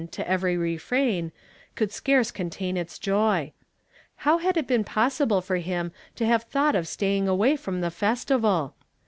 to 0.09 0.27
every 0.27 0.57
refrain, 0.57 1.31
could 1.75 1.91
scarce 1.91 2.31
contain 2.31 2.75
its 2.75 2.97
joy. 2.97 3.51
llow 4.25 4.39
had 4.41 4.57
it 4.57 4.65
been 4.65 4.83
possible 4.83 5.41
for 5.41 5.57
him 5.57 5.91
to 6.15 6.25
have 6.25 6.41
thought 6.41 6.73
of 6.73 6.87
staying 6.87 7.27
away 7.27 7.55
from 7.55 7.81
the 7.81 7.91
Festival? 7.91 8.73